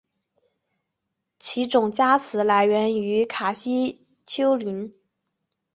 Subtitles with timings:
[1.37, 4.91] 其种加词来源于卡西丘陵。